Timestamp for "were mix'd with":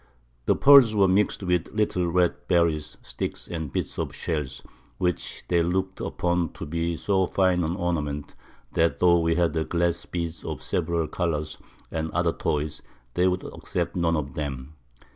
0.95-1.71